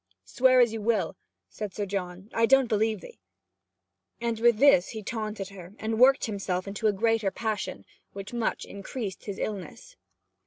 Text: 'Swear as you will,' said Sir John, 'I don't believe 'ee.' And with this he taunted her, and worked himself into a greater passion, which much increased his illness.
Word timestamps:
'Swear 0.25 0.59
as 0.59 0.73
you 0.73 0.81
will,' 0.81 1.15
said 1.47 1.75
Sir 1.75 1.85
John, 1.85 2.27
'I 2.33 2.47
don't 2.47 2.65
believe 2.65 3.03
'ee.' 3.03 3.19
And 4.19 4.39
with 4.39 4.57
this 4.57 4.89
he 4.89 5.03
taunted 5.03 5.49
her, 5.49 5.75
and 5.77 5.99
worked 5.99 6.25
himself 6.25 6.67
into 6.67 6.87
a 6.87 6.91
greater 6.91 7.29
passion, 7.29 7.85
which 8.11 8.33
much 8.33 8.65
increased 8.65 9.25
his 9.25 9.37
illness. 9.37 9.97